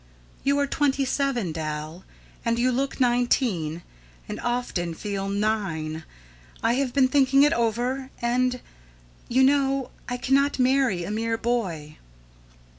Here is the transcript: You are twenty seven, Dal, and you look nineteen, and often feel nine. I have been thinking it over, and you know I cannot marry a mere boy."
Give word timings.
You 0.43 0.57
are 0.57 0.65
twenty 0.65 1.05
seven, 1.05 1.51
Dal, 1.51 2.03
and 2.43 2.57
you 2.57 2.71
look 2.71 2.99
nineteen, 2.99 3.83
and 4.27 4.39
often 4.39 4.95
feel 4.95 5.29
nine. 5.29 6.05
I 6.63 6.73
have 6.73 6.91
been 6.91 7.07
thinking 7.07 7.43
it 7.43 7.53
over, 7.53 8.09
and 8.19 8.61
you 9.29 9.43
know 9.43 9.91
I 10.09 10.17
cannot 10.17 10.57
marry 10.57 11.03
a 11.03 11.11
mere 11.11 11.37
boy." 11.37 11.99